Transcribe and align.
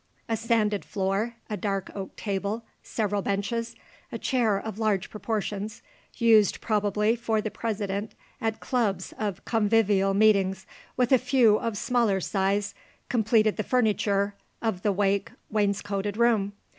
A 0.27 0.35
sanded 0.35 0.83
floor, 0.83 1.35
a 1.47 1.55
dark 1.55 1.91
oak 1.93 2.15
table, 2.15 2.63
several 2.81 3.21
benches, 3.21 3.75
a 4.11 4.17
chair 4.17 4.57
of 4.59 4.79
large 4.79 5.11
proportions, 5.11 5.83
used 6.17 6.59
probably 6.59 7.15
for 7.15 7.39
the 7.39 7.51
president 7.51 8.15
at 8.41 8.59
clubs 8.59 9.13
of 9.19 9.45
convivial 9.45 10.15
meetings; 10.15 10.65
with 10.97 11.11
a 11.11 11.19
few 11.19 11.57
of 11.57 11.77
smaller 11.77 12.19
size, 12.19 12.73
completed 13.09 13.57
the 13.57 13.63
furniture 13.63 14.33
of 14.59 14.81
the 14.81 14.89
oak 14.89 15.33
wainscoted 15.51 16.17
room. 16.17 16.53